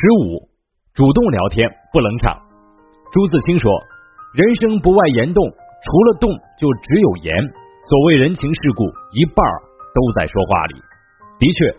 [0.00, 0.48] 十五，
[0.96, 2.32] 主动聊天不冷场。
[3.12, 3.68] 朱自清说
[4.32, 7.36] ：“人生不外言动，除了动就只有言。
[7.84, 9.44] 所谓人情世故，一半
[9.92, 10.80] 都在说话里。”
[11.36, 11.76] 的确，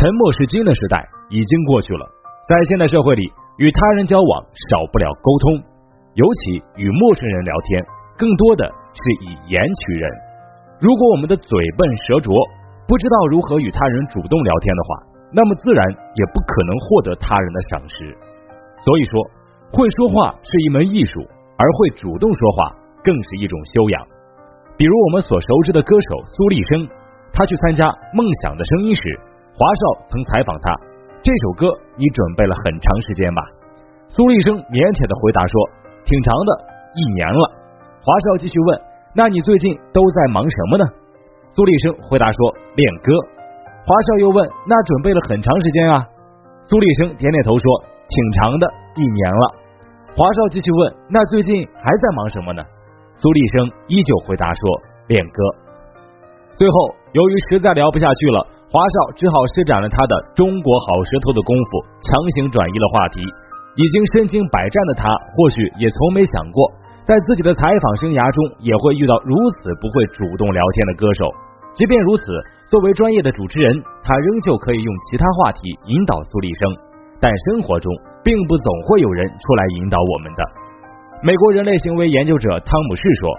[0.00, 2.08] 沉默是金的时代已经过去了。
[2.48, 3.28] 在现代社会里，
[3.58, 4.42] 与他人交往
[4.72, 5.60] 少不了沟通，
[6.16, 7.84] 尤其与陌生人聊天，
[8.16, 8.64] 更多的
[8.96, 10.08] 是以言取人。
[10.80, 12.32] 如果我们的嘴笨舌拙，
[12.88, 14.88] 不知道如何与他人主动聊天的话，
[15.30, 18.16] 那么自然也不可能获得他人的赏识。
[18.84, 19.20] 所以说，
[19.72, 21.20] 会说话是一门艺术，
[21.56, 24.00] 而会主动说话更是一种修养。
[24.78, 26.88] 比如我们所熟知的歌手苏丽生，
[27.32, 29.02] 他去参加《梦想的声音》时，
[29.52, 30.70] 华少曾采访他
[31.20, 31.66] ：“这首歌
[31.98, 33.42] 你准备了很长时间吧？”
[34.08, 35.54] 苏丽生腼腆的回答说
[36.08, 36.50] ：“挺长的，
[36.94, 37.44] 一年了。”
[38.00, 38.80] 华少继续问
[39.12, 40.84] ：“那你最近都在忙什么呢？”
[41.52, 42.38] 苏丽生回答说
[42.78, 43.12] ：“练歌。”
[43.88, 44.36] 华少又问
[44.68, 46.04] ：“那准备了很长时间啊？”
[46.68, 47.64] 苏丽生点点头说
[48.04, 49.44] ：“挺长的，一年了。”
[50.12, 52.60] 华少继续问：“那最近还在忙什么呢？”
[53.16, 54.60] 苏丽生依旧回答说
[55.08, 55.40] ：“练歌。”
[56.52, 56.76] 最后，
[57.16, 63.24] 由于实在聊不下去了，华少只好施展了他的中国好舌头的功夫，强行转移了话题。
[63.80, 66.60] 已经身经百战的他，或许也从没想过。
[67.08, 71.24] 在自己的采访生涯中，也会遇到如此不会主动聊天的歌手。
[71.78, 72.26] 即便如此，
[72.66, 73.70] 作为专业的主持人，
[74.02, 76.74] 他仍旧可以用其他话题引导苏丽生。
[77.22, 77.86] 但生活中，
[78.26, 80.42] 并不总会有人出来引导我们的。
[81.22, 83.30] 美国人类行为研究者汤姆士说：“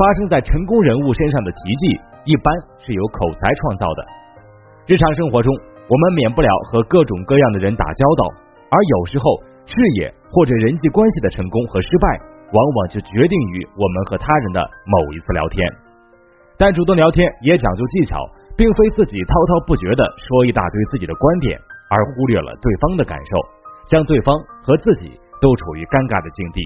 [0.00, 2.48] 发生在成功人物身上的奇迹，一般
[2.80, 4.00] 是由口才创造的。”
[4.88, 5.52] 日常生活中，
[5.84, 8.24] 我们免不了和各种各样的人打交道，
[8.72, 9.24] 而有时候，
[9.68, 12.24] 事业或者人际关系的成功和失败。
[12.46, 15.66] 往往就决定于我们和他人的某一次聊天，
[16.58, 18.16] 但主动聊天也讲究技巧，
[18.56, 23.36] 并非自己滔滔不绝的说一大堆自己的观点，而忽略了对方的感受，
[23.86, 26.64] 将对方和自己都处于尴尬的境地。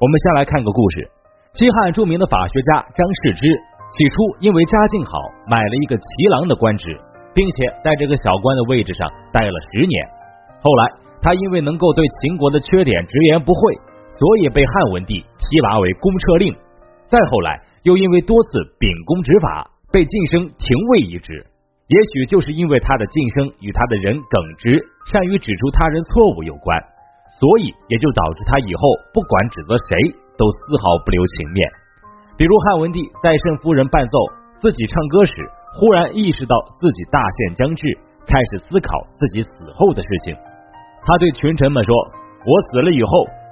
[0.00, 1.04] 我们先来看个故事：
[1.52, 3.44] 西汉著名的法学家张释之，
[3.92, 5.12] 起初因为家境好，
[5.46, 6.96] 买了一个骑郎的官职，
[7.36, 10.08] 并且在这个小官的位置上待了十年。
[10.64, 10.82] 后来
[11.20, 13.60] 他因为能够对秦国的缺点直言不讳。
[14.12, 16.54] 所以被汉文帝提拔为公车令，
[17.08, 18.48] 再后来又因为多次
[18.78, 21.46] 秉公执法，被晋升廷尉一职。
[21.88, 26.78] 也许就是因为他的晋升与他的人耿直、善于指出他人错误有关，
[27.40, 28.82] 所以也就导致他以后
[29.12, 29.96] 不管指责谁，
[30.38, 31.68] 都丝毫不留情面。
[32.36, 34.18] 比如汉文帝在慎夫人伴奏
[34.60, 35.34] 自己唱歌时，
[35.74, 40.36] 忽然意识到自己大限将至，开始思考自己死后的事情。
[41.04, 41.94] 他对群臣们说
[42.46, 43.10] ：“我死了以后。”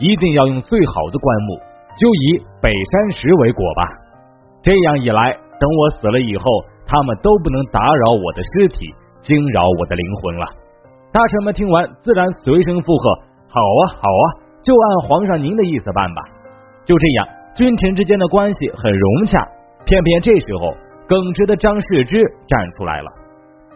[0.00, 1.54] 一定要用最好的棺木，
[2.00, 4.01] 就以北山石为果吧。
[4.62, 6.44] 这样一来，等我死了以后，
[6.86, 10.46] 他们都不能打扰我的尸体，惊扰我的灵魂了。
[11.12, 13.14] 大臣们听完，自然随声附和
[13.50, 14.26] ：“好啊，好啊，
[14.62, 16.22] 就按皇上您的意思办吧。”
[16.86, 19.44] 就这样，君臣之间的关系很融洽。
[19.84, 20.72] 偏偏这时候，
[21.08, 23.10] 耿直的张世之站出来了。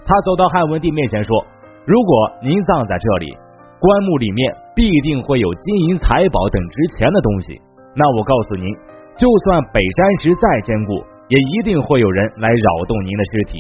[0.07, 1.45] 他走到汉文帝面前说
[1.85, 3.37] ：“如果您葬在这里。”
[3.79, 7.61] 棺木里面必定会有金银财宝等值钱的东西，
[7.95, 8.75] 那我告诉您，
[9.17, 10.93] 就算北山石再坚固，
[11.29, 13.59] 也一定会有人来扰动您的尸体。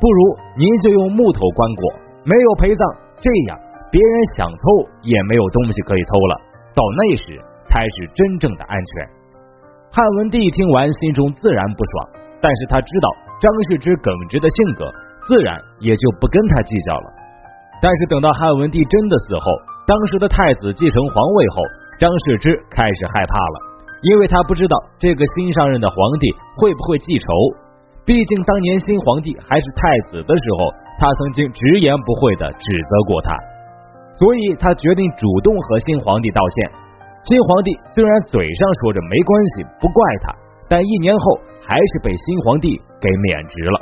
[0.00, 0.20] 不如
[0.56, 1.80] 您就用木头棺椁，
[2.28, 2.82] 没有陪葬，
[3.18, 3.58] 这样
[3.90, 4.62] 别人想偷
[5.02, 6.34] 也没有东西可以偷了。
[6.76, 9.08] 到那时才是真正的安全。
[9.90, 13.08] 汉文帝听完，心中自然不爽，但是他知道
[13.40, 14.84] 张世之耿直的性格，
[15.26, 17.08] 自然也就不跟他计较了。
[17.80, 19.50] 但是等到汉文帝真的死后，
[19.88, 21.62] 当时的太子继承皇位后，
[21.98, 23.56] 张世之开始害怕了，
[24.02, 27.26] 因为他不知道这个新上任的皇帝会不会记仇。
[28.06, 33.36] 毕竟当年新皇帝还是太子的时候，他曾经直言不讳的指责过他，
[34.16, 36.70] 所以他决定主动和新皇帝道歉。
[37.24, 40.32] 新皇帝虽然嘴上说着没关系，不怪他，
[40.68, 43.78] 但一年后还是被新皇帝给免职了。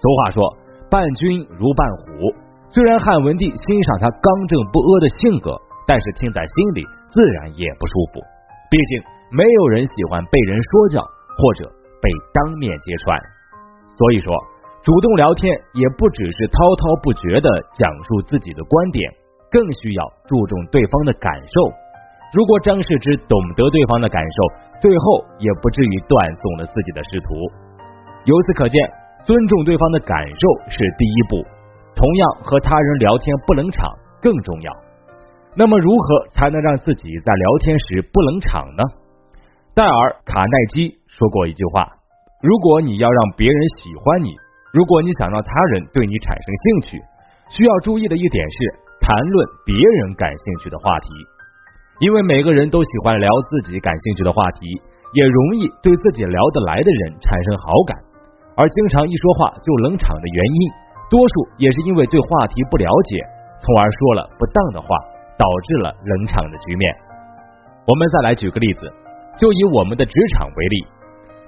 [0.00, 0.42] 俗话说，
[0.90, 2.34] 伴君如伴虎。
[2.68, 5.54] 虽然汉文帝欣赏他刚正不阿的性格，
[5.86, 6.82] 但是听在心里
[7.12, 8.20] 自然也不舒服。
[8.70, 11.64] 毕竟没有人喜欢被人说教或者
[12.00, 13.18] 被当面揭穿。
[13.88, 14.28] 所以说，
[14.84, 19.10] 主动聊天也不只是滔滔不绝的讲述自己的观点，
[19.50, 21.72] 更需要注重对方的感受。
[22.34, 24.38] 如果张世之懂得对方的感受，
[24.80, 27.34] 最后也不至于断送了自己的仕途。
[28.24, 28.80] 由此可见，
[29.24, 31.44] 尊重对方的感受是第一步。
[31.94, 33.88] 同样和他人聊天不冷场
[34.20, 34.72] 更重要。
[35.54, 38.82] 那么如何才能让自己在聊天时不冷场呢？
[39.74, 41.80] 戴尔·卡耐基说过一句话：
[42.44, 44.36] 如果你要让别人喜欢你，
[44.68, 47.00] 如果你想让他人对你产生兴趣，
[47.48, 48.56] 需要注意的一点是
[49.00, 51.08] 谈论别人感兴趣的话题，
[52.04, 54.68] 因为每个人都喜欢聊自己感兴趣的话题，
[55.16, 57.96] 也容易对自己聊得来的人产生好感。
[58.52, 60.60] 而经常一说话就冷场的原因，
[61.08, 63.24] 多数也是因为对话题不了解，
[63.56, 64.92] 从而说了不当的话，
[65.40, 66.92] 导致了冷场的局面。
[67.88, 68.92] 我们再来举个例子，
[69.38, 70.86] 就以我们的职场为例，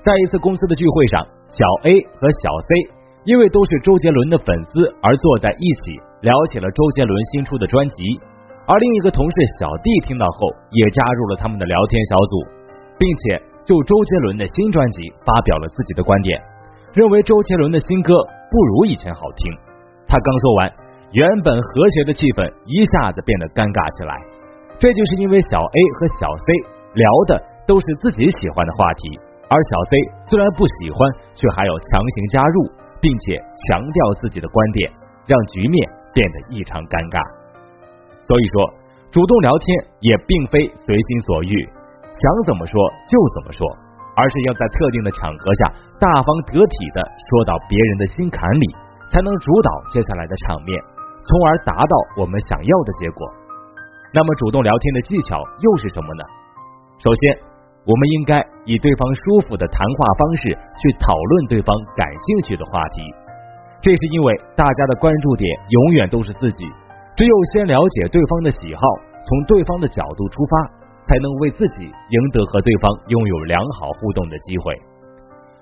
[0.03, 2.95] 在一次公司的聚会上，小 A 和小 C。
[3.25, 8.05] 因为都是周杰伦的粉丝，而坐在一起聊起了周杰伦新出的专辑。
[8.67, 12.45] 而另一个同事小 D 听到后，也加入了他们的聊天小组，
[12.99, 16.39] 并且就周杰伦的新专辑发表了自己的观点，
[16.93, 18.13] 认为周杰伦的新歌
[18.51, 19.51] 不如以前好听。
[20.07, 20.73] 他刚说完，
[21.13, 24.21] 原本和谐的气氛一下子变得尴尬起来。
[24.79, 26.53] 这就是因为小 A 和小 C
[26.93, 29.19] 聊的都是自己喜欢的话题，
[29.49, 29.97] 而小 C
[30.31, 30.99] 虽然不喜欢，
[31.35, 32.71] 却还要强行加入。
[33.05, 34.91] 并且强调自己的观点，
[35.29, 35.77] 让局面
[36.17, 37.21] 变得异常尴尬。
[38.25, 38.57] 所以说，
[39.13, 39.69] 主动聊天
[40.01, 41.53] 也并非随心所欲，
[42.17, 42.73] 想怎么说
[43.05, 43.61] 就怎么说，
[44.17, 45.61] 而是要在特定的场合下
[46.01, 48.73] 大方得体的说到别人的心坎里，
[49.13, 50.73] 才能主导接下来的场面，
[51.29, 53.21] 从而达到我们想要的结果。
[54.17, 56.25] 那么，主动聊天的技巧又是什么呢？
[57.05, 57.54] 首先。
[57.85, 63.03] 我们应该以对方舒服的谈话方式去讨论对方感兴趣的话题，
[63.81, 66.65] 这是因为大家的关注点永远都是自己，
[67.15, 68.81] 只有先了解对方的喜好，
[69.29, 70.65] 从对方的角度出发，
[71.05, 74.73] 才能为自己赢得和对方拥有良好互动的机会。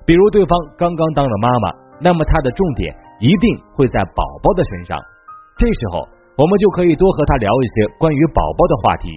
[0.06, 4.96] 比如对方刚刚当了妈妈，那么他的重点一定会在宝宝的身上，
[5.58, 6.06] 这时候
[6.38, 9.10] 我们就可以多和他聊一些关于宝宝的话题。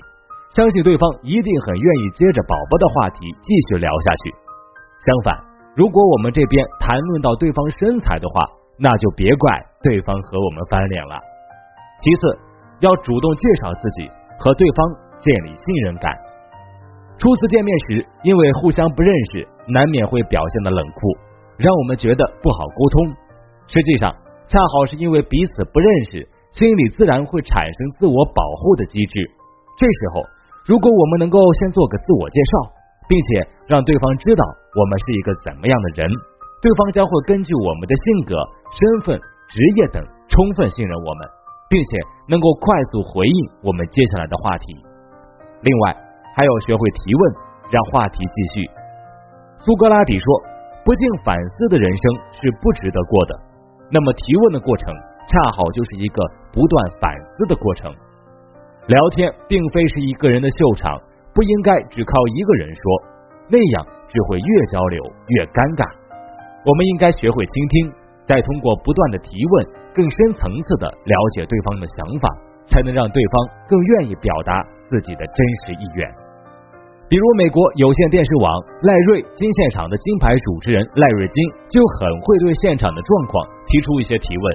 [0.56, 4.32] 相信对方一定很愿意接着宝宝的话题继续聊下去。
[5.04, 5.36] 相反，
[5.76, 8.48] 如果我们这边谈论到对方身材的话，
[8.80, 9.52] 那就别怪
[9.84, 11.20] 对方和我们翻脸了。
[12.00, 12.40] 其次，
[12.80, 14.08] 要主动介绍自己，
[14.40, 14.88] 和对方
[15.20, 16.16] 建立信任感。
[17.20, 21.18] 初次见面时，因为互相不认识，难免会表现的冷酷，
[21.58, 23.12] 让我们觉得不好沟通。
[23.68, 24.10] 实际上，
[24.48, 29.20] 恰好是因为彼此不认识，心里自然会产生自我保护的机制。
[29.78, 30.24] 这时候。
[30.66, 32.74] 如果我们能够先做个自我介绍，
[33.08, 33.28] 并且
[33.70, 34.42] 让对方知道
[34.74, 36.10] 我们是一个怎么样的人，
[36.58, 38.34] 对方将会根据我们的性格、
[38.74, 39.14] 身份、
[39.46, 41.22] 职业等充分信任我们，
[41.70, 44.66] 并且能够快速回应我们接下来的话题。
[45.62, 45.94] 另外，
[46.34, 47.22] 还要学会提问，
[47.70, 48.66] 让话题继续。
[49.62, 50.26] 苏格拉底说
[50.82, 52.04] ：“不经反思的人生
[52.42, 53.38] 是不值得过的。”
[53.94, 54.90] 那么，提问的过程
[55.30, 57.94] 恰好就是一个不断反思的过程。
[58.88, 60.94] 聊天并非是一个人的秀场，
[61.34, 62.84] 不应该只靠一个人说，
[63.50, 65.02] 那样只会越交流
[65.34, 65.90] 越尴尬。
[66.62, 67.74] 我们应该学会倾听，
[68.30, 69.54] 再通过不断的提问，
[69.90, 72.30] 更深层次的了解对方的想法，
[72.70, 73.34] 才能让对方
[73.66, 76.06] 更愿意表达自己的真实意愿。
[77.10, 78.54] 比如，美国有线电视网
[78.86, 81.38] 赖瑞金现场的金牌主持人赖瑞金
[81.74, 84.46] 就很会对现场的状况提出一些提问。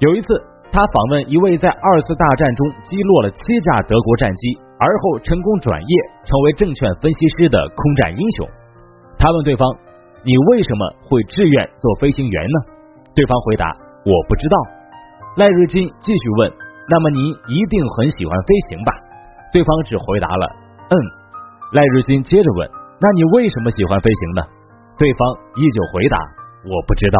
[0.00, 0.28] 有一次。
[0.70, 5.94] 他访问一位在二次大战中击落了七架德国战机，而后成功转业
[6.24, 8.48] 成为证券分析师的空战英雄。
[9.16, 9.70] 他问对方
[10.26, 12.58] ：“你为什么会志愿做飞行员呢？”
[13.14, 13.70] 对方回答
[14.02, 14.56] ：“我不知道。”
[15.38, 16.52] 赖瑞金继续问
[16.90, 18.92] ：“那么您一定很喜欢飞行吧？”
[19.54, 20.46] 对方只回答了
[20.90, 20.94] ：“嗯。”
[21.70, 24.42] 赖瑞金接着问：“那你为什么喜欢飞行呢？”
[24.98, 26.18] 对方依旧回答
[26.66, 27.18] ：“我不知道。”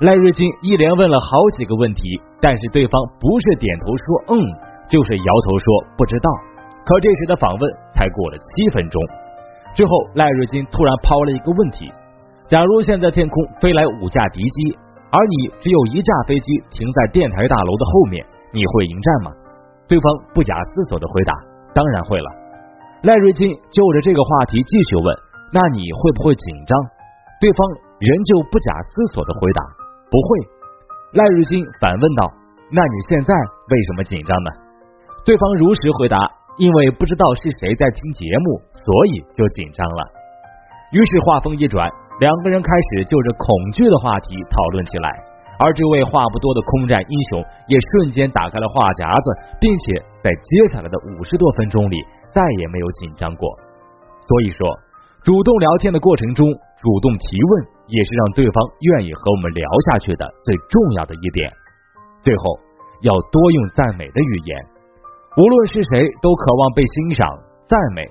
[0.00, 2.02] 赖瑞金一连问了好几个问题，
[2.40, 4.42] 但是对方不是点头说嗯，
[4.88, 6.28] 就是摇头说不知道。
[6.84, 7.62] 可这时的访问
[7.94, 9.00] 才过了七分钟，
[9.74, 11.90] 之后赖瑞金突然抛了一个问题：
[12.46, 14.76] 假如现在天空飞来五架敌机，
[15.10, 19.30] 而你只有一架飞机停在电台大楼的后面，你会迎战吗？
[19.86, 21.32] 对方不假思索的回答：
[21.72, 22.28] 当然会了。
[23.02, 25.16] 赖瑞金就着这个话题继续问：
[25.52, 26.76] 那你会不会紧张？
[27.40, 27.68] 对方
[28.00, 29.83] 仍旧不假思索的回答。
[30.14, 30.38] 不会，
[31.18, 32.30] 赖瑞金反问道
[32.70, 33.34] ：“那你现在
[33.66, 34.50] 为什么紧张呢？”
[35.26, 36.22] 对方如实回答
[36.54, 40.06] ：“因为不知道是谁在听节目，所以就紧张了。”
[40.94, 41.90] 于是话锋一转，
[42.20, 45.10] 两个人开始就着恐惧的话题讨论起来。
[45.58, 51.98] 而这位话不多的空战英雄也瞬间打开了话匣子，并且在接下来的五十多分钟里
[52.30, 53.50] 再也没有紧张过。
[54.22, 54.62] 所以说，
[55.26, 56.46] 主动聊天的过程中，
[56.78, 57.73] 主动提问。
[57.86, 61.50] 也是让对方愿意和我们聊下去的最重要的一点。
[62.22, 62.58] 最后，
[63.02, 64.66] 要多用赞美的语言，
[65.36, 67.28] 无论是谁都渴望被欣赏、
[67.66, 68.06] 赞美。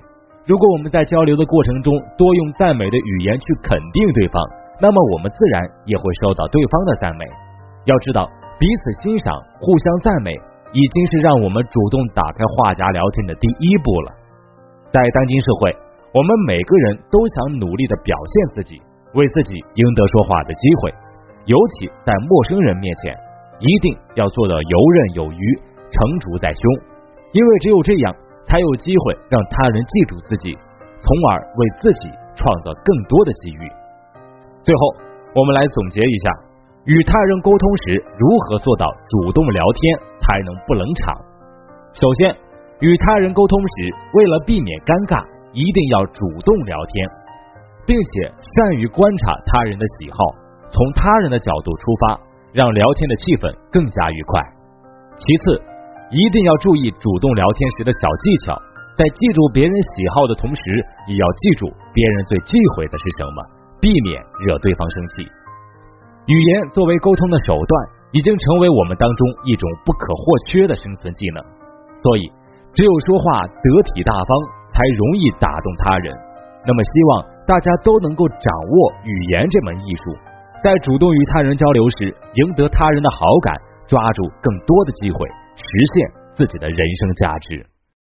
[0.46, 4.38] 如果我们在交流的过程中多用赞美的语言去肯定对方，
[4.82, 7.26] 那么我们自然也会受到对方的赞美。
[7.86, 10.32] 要知道，彼此欣赏、互相赞美，
[10.74, 14.12] 已经是让我们主动打开话匣聊天的第一步了。
[14.92, 15.72] 在当今社会，
[16.14, 18.82] 我们每个人都想努力的表现自己，
[19.14, 20.94] 为自己赢得说话的机会，
[21.46, 23.16] 尤其在陌生人面前，
[23.60, 25.44] 一定要做到游刃有余、
[25.92, 26.64] 成竹在胸，
[27.32, 28.16] 因为只有这样，
[28.46, 30.58] 才有机会让他人记住自己，
[30.98, 33.72] 从而为自己创造更多的机遇。
[34.62, 34.96] 最后，
[35.36, 36.32] 我们来总结一下，
[36.86, 41.16] 与他人沟通时如何做到主动聊天才能不冷场。
[41.94, 42.36] 首先。
[42.82, 45.24] 与他人沟通时，为了避免尴尬，
[45.56, 47.08] 一定要主动聊天，
[47.86, 50.18] 并且善于观察他人的喜好，
[50.72, 52.20] 从他人的角度出发，
[52.54, 54.40] 让聊天的气氛更加愉快。
[55.16, 55.60] 其次，
[56.12, 58.56] 一定要注意主动聊天时的小技巧，
[58.96, 60.62] 在记住别人喜好的同时，
[61.08, 63.40] 也要记住别人最忌讳的是什么，
[63.82, 65.28] 避免惹对方生气。
[66.28, 67.74] 语言作为沟通的手段，
[68.12, 71.44] 已经成为我们当中一种不可或缺的生存技能，
[72.02, 72.32] 所以。
[72.74, 74.34] 只有说话得体大方，
[74.74, 76.10] 才容易打动他人。
[76.66, 80.16] 那么，希望大家都能够掌握语言这门艺术，
[80.64, 83.54] 在主动与他人交流时，赢得他人的好感，
[83.86, 87.66] 抓住更多的机会，实现自己的人生价值。